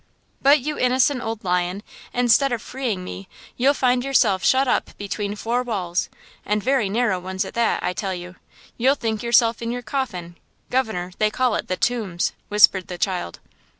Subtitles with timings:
[0.41, 5.35] "But, you innocent old lion, instead of freeing me, you'll find yourself shut up between
[5.35, 6.09] four walls!
[6.43, 8.35] and very narrow ones at that, I tell you!
[8.79, 10.37] You'll think yourself in your coffin!
[10.71, 13.41] Governor, they call it The Tombs!" whispered the child.